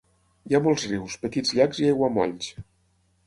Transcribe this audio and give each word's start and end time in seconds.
Hi 0.51 0.55
ha 0.55 0.61
molts 0.67 0.85
rius, 0.91 1.17
petits 1.27 1.53
llacs 1.59 1.81
i 1.83 1.87
aiguamolls. 1.91 2.49